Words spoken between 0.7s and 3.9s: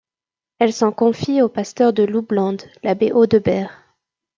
s'en confie au pasteur de Loublande, l'abbé Audebert.